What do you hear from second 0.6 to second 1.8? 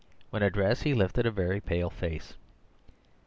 he lifted a very